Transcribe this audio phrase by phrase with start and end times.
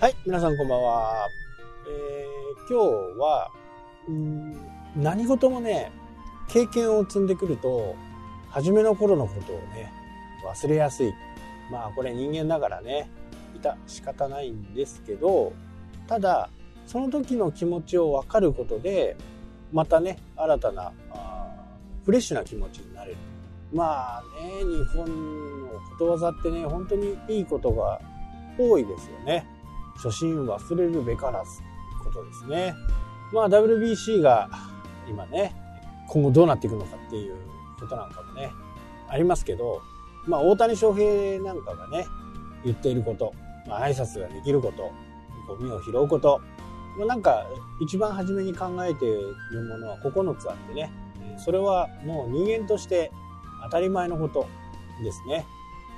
[0.00, 1.28] はい、皆さんこんばんは。
[1.86, 3.50] えー、今日は、
[4.08, 4.56] うん
[4.96, 5.92] 何事もね、
[6.48, 7.94] 経験を積んでくると、
[8.48, 9.92] 初めの頃のことをね、
[10.42, 11.12] 忘れやすい。
[11.70, 13.10] まあこれ人間だからね、
[13.54, 15.52] いた仕方ないんですけど、
[16.06, 16.48] ただ、
[16.86, 19.18] その時の気持ちを分かることで、
[19.70, 20.92] またね、新たな、
[22.06, 23.18] フレッシュな気持ちになれる。
[23.70, 28.00] まあね、日本のことわざってね、本当にいいことが
[28.56, 29.59] 多いですよね。
[29.96, 31.62] 初心忘れるべからず
[32.02, 32.74] ことですね。
[33.32, 34.48] まあ WBC が
[35.08, 35.54] 今ね、
[36.08, 37.36] 今後どうなっていくのかっていう
[37.78, 38.50] ことなんかもね、
[39.08, 39.82] ありますけど、
[40.26, 42.06] まあ大谷翔平なんかがね、
[42.64, 43.32] 言っていること、
[43.68, 44.90] まあ挨拶ができること、
[45.46, 46.40] ゴミを拾うこと、
[46.98, 47.46] まあ、なんか
[47.80, 50.90] 一番初めに考えているものは9つあってね、
[51.38, 53.10] それはもう人間として
[53.64, 54.46] 当たり前のこと
[55.02, 55.46] ですね。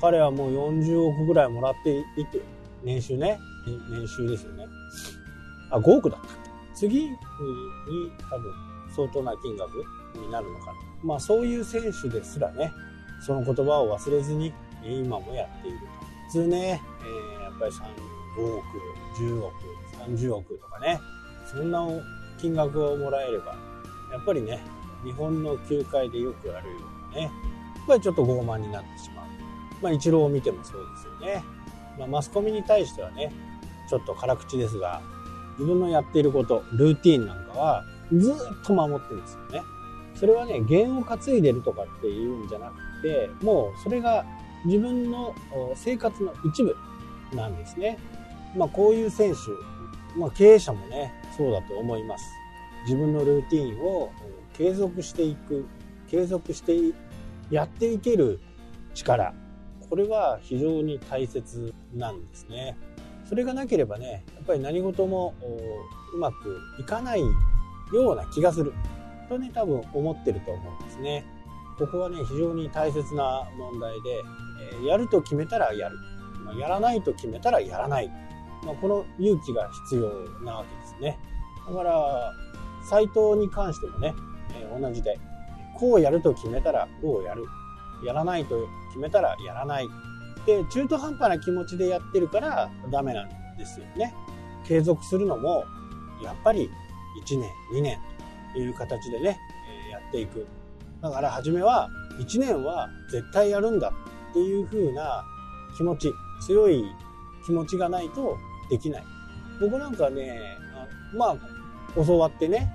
[0.00, 2.40] 彼はもう40億ぐらいもらっていて、
[2.82, 4.66] 年収ね、年収ですよね。
[5.70, 6.28] あ、5億だった。
[6.74, 7.16] 次に
[8.30, 8.52] 多分
[8.94, 9.70] 相当な金額
[10.18, 10.72] になるのかな。
[11.02, 12.72] まあそういう選手ですらね、
[13.20, 14.52] その言葉を忘れずに
[14.82, 15.84] 今もやっていると。
[16.28, 17.82] 普通ね、えー、やっぱり3、
[18.36, 18.64] 5億、
[19.18, 19.54] 10億、
[20.06, 21.00] 30億とかね、
[21.50, 21.86] そんな
[22.38, 23.56] 金額をもらえれば、
[24.12, 24.60] やっぱりね、
[25.04, 26.76] 日本の球界でよくあるよ
[27.10, 29.26] うなね、やっぱりちょっと傲慢になってしまう。
[29.82, 31.44] まあ、イチローを見てもそうですよね。
[31.98, 33.32] まあ、マスコミに対してはね、
[33.90, 35.02] ちょっと辛口ですが、
[35.58, 37.84] 自分のやっていること、ルーティンなんかは
[38.16, 39.62] ずっと守ってるんですよね。
[40.14, 44.24] それはね、弦を担いでるとかっていうんじゃなくて、もうそれが
[44.64, 45.34] 自分の
[45.74, 46.76] 生活の一部
[47.34, 47.98] なんですね。
[48.56, 52.24] まあこういう選手、まあ経営者もね、そうだと思います。
[52.84, 54.12] 自分のルーティンを
[54.54, 55.66] 継続していく、
[56.08, 56.74] 継続して
[57.50, 58.40] やっていける
[58.94, 59.34] 力、
[59.88, 62.76] これは非常に大切なんですね。
[63.30, 65.34] それがなければね、やっぱり何事も
[66.12, 68.72] うまくいかないような気がする。
[69.28, 71.24] とね、多分思ってると思うんですね。
[71.78, 74.22] ここはね、非常に大切な問題で、
[74.82, 75.96] えやると決めたらやる。
[76.44, 78.08] まやらないと決めたらやらない。
[78.66, 80.10] まあ、この勇気が必要
[80.44, 81.16] なわけですね。
[81.68, 82.32] だから、
[82.82, 84.12] サイトに関してもね、
[84.54, 85.20] え同じで、
[85.78, 87.44] こうやると決めたらこうやる。
[88.04, 89.88] やらないと決めたらやらない。
[90.50, 94.12] で、中途半端な気持ちでやってるからダメなんですよね。
[94.66, 95.64] 継続するのも、
[96.24, 96.68] やっぱり
[97.24, 97.98] 1年、2年
[98.52, 99.38] という形でね、
[99.90, 100.46] やっていく。
[101.00, 103.92] だから初めは1年は絶対やるんだ
[104.30, 105.24] っていう風な
[105.76, 106.12] 気持ち、
[106.46, 106.84] 強い
[107.46, 108.36] 気持ちがないと
[108.68, 109.04] できない。
[109.60, 110.40] 僕なんかね、
[111.16, 111.36] まあ、
[111.94, 112.68] 教わってね、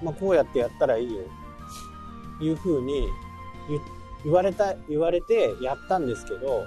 [0.00, 1.22] まあ、こうやってやったらいいよ、
[2.40, 3.08] いう風に
[3.68, 3.80] 言
[4.24, 6.64] 言われた、言われてやったんですけど、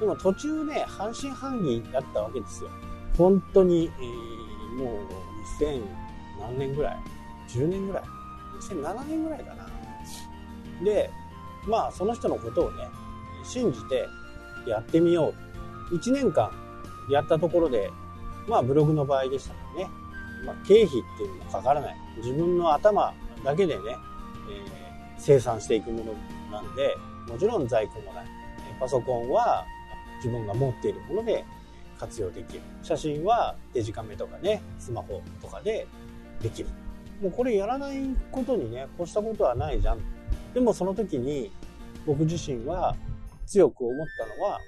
[0.00, 2.70] でも途中ね、半信半疑だったわけですよ。
[3.16, 5.82] 本当に、えー、もう2000
[6.40, 6.96] 何年ぐらい
[7.48, 8.02] ?10 年ぐらい
[8.60, 9.66] ?2007 年ぐらいかな。
[10.84, 11.10] で、
[11.66, 12.88] まあその人のことをね、
[13.44, 14.06] 信じて
[14.66, 15.32] やってみよ
[15.90, 15.94] う。
[15.94, 16.50] 1年間
[17.10, 17.90] やったところで、
[18.48, 19.90] まあブログの場合でしたからね、
[20.44, 21.96] まあ、経費っていうのもかからない。
[22.18, 23.14] 自分の頭
[23.44, 23.96] だけでね、えー、
[25.18, 26.14] 生産していくもの
[26.50, 26.96] なんで、
[27.28, 28.26] もちろん在庫もない。
[28.80, 29.64] パソコンは
[30.22, 31.44] 自分が持っているもので
[31.98, 32.60] 活用できる。
[32.82, 35.86] 写真はデジカメとかね、スマホとかで
[36.40, 36.68] できる。
[37.20, 37.98] もうこれやらない
[38.30, 39.98] ことにね、越したことはないじゃん。
[40.54, 41.50] でもその時に
[42.06, 42.96] 僕自身は
[43.46, 44.58] 強く思ったのは、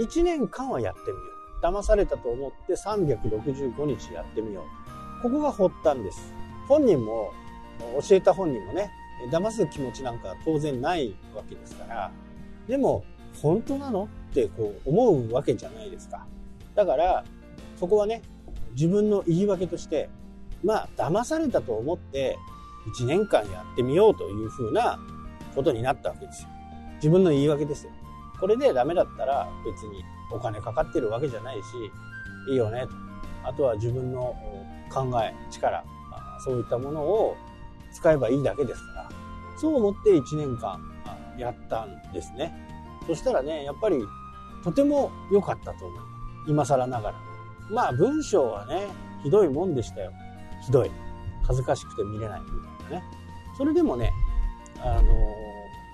[0.00, 1.14] 1年間はやってみよ
[1.62, 1.64] う。
[1.64, 4.64] 騙されたと思って365日やってみよ
[5.20, 5.22] う。
[5.22, 6.32] ここが発端です。
[6.66, 7.32] 本人も、
[8.08, 8.90] 教えた本人もね、
[9.30, 12.10] 騙す気持ちなんか当然ないわけですから、
[12.66, 13.04] でも、
[13.40, 14.08] 本当なの？
[14.32, 16.26] ってこう思うわけじゃないですか。
[16.74, 17.24] だから、
[17.78, 18.22] そこはね、
[18.72, 20.08] 自分の言い訳として、
[20.64, 22.38] まあ、騙されたと思って、
[22.98, 24.98] 1年間やってみようというふうな
[25.54, 26.48] ことになったわけですよ。
[26.96, 27.92] 自分の言い訳ですよ。
[28.40, 30.02] これでダメだったら別に
[30.32, 31.62] お金かかってるわけじゃないし、
[32.50, 33.48] いいよねと。
[33.48, 34.34] あとは自分の
[34.90, 35.84] 考え、力、
[36.44, 37.36] そういったものを
[37.92, 39.08] 使えばいいだけですから、
[39.58, 40.80] そう思って1年間
[41.38, 42.52] やったんですね。
[43.06, 43.96] そしたらね、やっぱり
[44.62, 46.00] とても良かったと思う。
[46.48, 47.20] 今更ながら。
[47.70, 48.86] まあ文章はね、
[49.22, 50.12] ひどいもんでしたよ。
[50.64, 50.90] ひどい。
[51.42, 52.46] 恥ずかしくて見れないみ
[52.88, 53.04] たいなね。
[53.56, 54.12] それでもね、
[54.78, 55.04] あのー、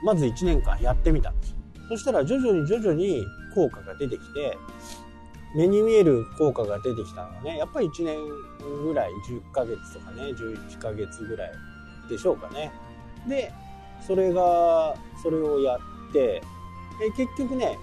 [0.04, 1.56] まず1年間やってみたんです。
[1.88, 3.24] そしたら徐々に徐々に
[3.54, 4.58] 効果が出てきて、
[5.54, 8.18] 目に見える効果が出てきたのはね、やっぱり1年
[8.84, 11.52] ぐらい、10ヶ月とかね、11ヶ月ぐらい
[12.08, 12.70] でしょうかね。
[13.26, 13.52] で、
[14.06, 16.42] それが、それをやって、
[17.16, 17.78] 結局ね、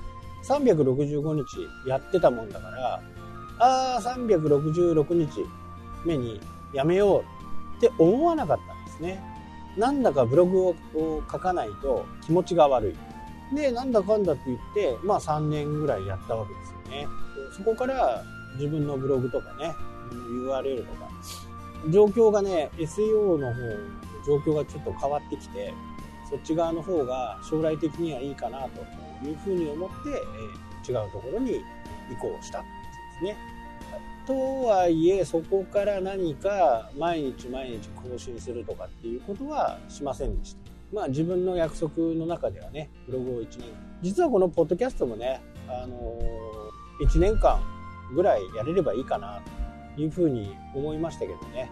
[0.47, 3.01] 365日やってたもんだから、
[3.59, 5.45] ああ、366日
[6.05, 6.39] 目に
[6.73, 9.23] やめようって思わなかったんですね。
[9.77, 10.75] なんだかブログを
[11.31, 12.91] 書かないと気持ちが悪
[13.51, 13.55] い。
[13.55, 17.07] で、なんだかんだって言って、まあ3年ぐらいやったわけですよね。
[17.57, 18.23] そこから
[18.55, 19.73] 自分のブログとかね、
[20.11, 21.09] URL とか、
[21.89, 23.75] 状況がね、SEO の方の、
[24.25, 25.73] 状況がちょっと変わってきて、
[26.29, 28.81] そっち側の方が将来的にはいいかなと
[29.23, 31.63] いうふうに思って、えー、違うところに
[32.11, 32.65] 移行したで
[33.19, 33.37] すね。
[34.25, 34.33] と
[34.63, 40.65] はいえそこから何か毎日毎日更新するとかっていうことはしませんでした。
[40.91, 43.69] まあ自分の約束の中ではねブログを1年
[44.01, 47.59] 実はこのポッドキャストもね、あのー、1年間
[48.13, 49.41] ぐらいやれればいいかな
[49.95, 51.69] というふうに思いましたけどね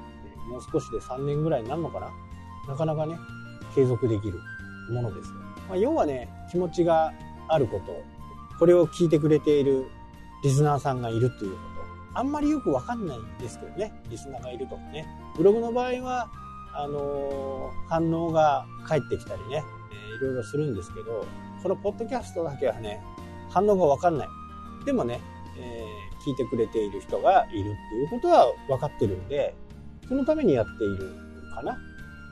[0.50, 2.10] もう少しで3年ぐらいになるのかな
[2.68, 3.18] なかなかね
[3.76, 4.40] 継続できる
[4.90, 5.32] ものです、
[5.70, 7.14] まあ、要はね気持ちが
[7.48, 8.04] あること
[8.60, 9.86] これを聞いてくれている
[10.44, 12.20] リスナーさんがいるということ。
[12.20, 15.08] あんまりよくわかんないんですけどねリスナーがいるとかね。
[15.36, 16.30] ブログの場合は
[16.76, 21.26] あのー、反応が返ってきたりね、えー、いろいろするんですけど
[21.62, 23.02] このポッドキャストだけはね
[23.50, 24.28] 反応がわかんない。
[24.86, 25.22] でもね、
[25.58, 29.56] えー、聞いてくれている人がいるっていうことは分かってるんで
[30.08, 31.16] そのためにやっている
[31.56, 31.78] かな。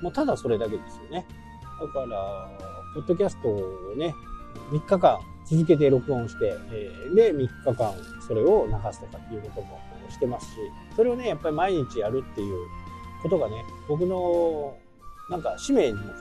[0.01, 1.25] もうただそれだけですよね。
[1.79, 2.49] だから
[2.95, 4.13] ポッドキャストをね
[4.71, 7.94] 3日間続けて録音して、えー、で、3日間
[8.25, 10.51] それを流すとかっていうこともしてますし、
[10.95, 12.68] それをね、やっぱり毎日やるっていう
[13.21, 14.77] ことがね、僕の
[15.30, 16.13] なんか使命にも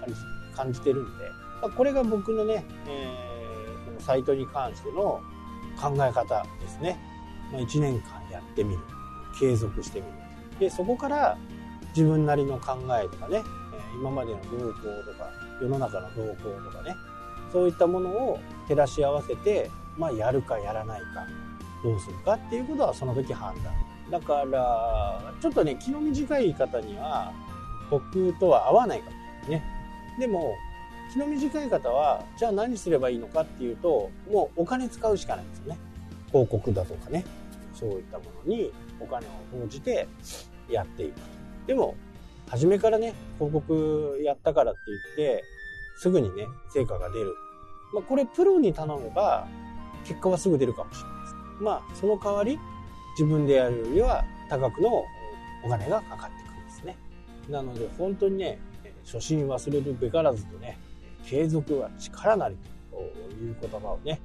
[0.55, 1.25] 感じてるんで、
[1.63, 5.21] ま、これが僕のね、えー、このサイトに関しての
[5.81, 6.99] 考え方ですね。
[7.53, 8.81] まあ、1年間やってみる。
[9.39, 10.13] 継続してみる。
[10.59, 11.39] で、そこから
[11.97, 13.43] 自分なりの考えとかね、
[13.99, 14.75] 今までの動向
[15.05, 15.31] とか、
[15.61, 16.95] 世の中の動向とかね、
[17.53, 18.39] そういったものを
[18.69, 21.27] 照らし合わせて、まあ、やるかやらないか
[21.83, 23.73] どうするかっていうことはその時判断。
[24.11, 27.33] だからちょっとね気の短い方には
[27.91, 29.17] 僕とは合わないかも
[29.49, 29.63] ね。
[30.19, 30.55] でも
[31.13, 35.79] 気の短い方はじゃあ何すればいいのかっていうともうお金使うしかないんですよね。
[36.29, 37.25] 広告だとかね。
[37.73, 38.71] そういったものに
[39.01, 39.31] お金を
[39.63, 40.07] 投じて
[40.69, 41.15] やっていく。
[41.67, 41.95] でも
[42.49, 45.45] 初めからね広告やったからって言って
[46.01, 47.37] すぐにね、成果が出る。
[47.93, 49.47] まあ、これプロに頼めば、
[50.07, 51.35] 結果はすぐ出るかもしれないです。
[51.61, 52.59] まあ、その代わり、
[53.19, 55.05] 自分でやるよりは高くの
[55.63, 56.97] お金がかかってくるんですね。
[57.51, 58.59] なので、本当にね、
[59.05, 60.79] 初心忘れるべからずとね、
[61.27, 62.57] 継続は力なり
[62.91, 62.97] と
[63.35, 64.23] いう言葉をね、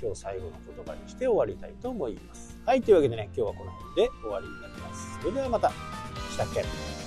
[0.00, 2.58] 今日最後の言葉にして終わりたいと思います。
[2.64, 5.20] はい、というわけでね、今日はこの辺で終わりになります。
[5.20, 6.97] それではまた、したっけ